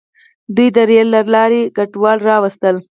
دوی 0.55 0.67
د 0.75 0.77
ریل 0.89 1.07
له 1.15 1.21
لارې 1.35 1.61
کډوال 1.75 2.19
راوستل. 2.29 2.75